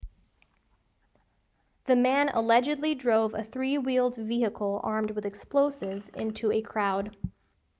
the 1.85 1.95
man 1.95 2.29
allegedly 2.29 2.95
drove 2.95 3.35
a 3.35 3.43
three-wheeled 3.43 4.15
vehicle 4.15 4.81
armed 4.83 5.11
with 5.11 5.27
explosives 5.27 6.09
into 6.15 6.51
a 6.51 6.59
crowd 6.63 7.15